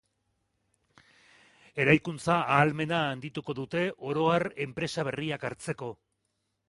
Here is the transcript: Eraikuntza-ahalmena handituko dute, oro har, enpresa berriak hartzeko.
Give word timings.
Eraikuntza-ahalmena 1.83 3.03
handituko 3.09 3.57
dute, 3.63 3.85
oro 4.13 4.27
har, 4.33 4.47
enpresa 4.69 5.07
berriak 5.11 5.47
hartzeko. 5.51 5.93